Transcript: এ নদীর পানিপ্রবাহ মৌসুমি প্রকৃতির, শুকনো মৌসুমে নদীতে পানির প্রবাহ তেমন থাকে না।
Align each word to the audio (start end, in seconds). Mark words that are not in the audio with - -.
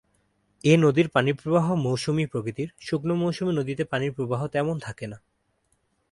এ 0.63 0.73
নদীর 0.77 1.07
পানিপ্রবাহ 1.09 1.65
মৌসুমি 1.75 2.25
প্রকৃতির, 2.25 2.69
শুকনো 2.79 3.15
মৌসুমে 3.15 3.51
নদীতে 3.51 3.83
পানির 3.83 4.11
প্রবাহ 4.13 4.41
তেমন 4.47 4.75
থাকে 4.79 5.05
না। 5.07 5.17